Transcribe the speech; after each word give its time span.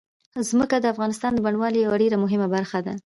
ځمکه 0.49 0.75
د 0.79 0.85
افغانستان 0.93 1.31
د 1.33 1.39
بڼوالۍ 1.45 1.79
یوه 1.81 1.97
ډېره 2.01 2.17
مهمه 2.23 2.47
برخه 2.55 2.79
ده. 2.85 2.93